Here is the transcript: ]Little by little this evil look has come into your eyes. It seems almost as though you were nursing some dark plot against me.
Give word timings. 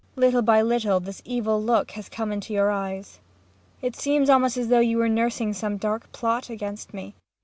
]Little 0.25 0.41
by 0.41 0.63
little 0.63 0.99
this 0.99 1.21
evil 1.25 1.61
look 1.61 1.91
has 1.91 2.09
come 2.09 2.31
into 2.31 2.55
your 2.55 2.71
eyes. 2.71 3.19
It 3.83 3.95
seems 3.95 4.31
almost 4.31 4.57
as 4.57 4.69
though 4.69 4.79
you 4.79 4.97
were 4.97 5.07
nursing 5.07 5.53
some 5.53 5.77
dark 5.77 6.11
plot 6.11 6.49
against 6.49 6.91
me. 6.91 7.13